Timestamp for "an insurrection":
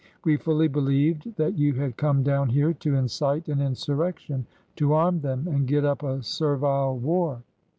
3.49-4.47